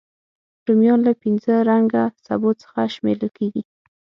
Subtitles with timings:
[0.67, 3.63] رومیان له پینځه رنګه سبو څخه شمېرل کېږي